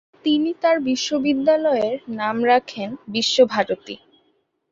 [0.25, 0.77] তিনি তার
[1.25, 3.95] বিদ্যালয়ের নাম রাখেন বিশ্বভারতী।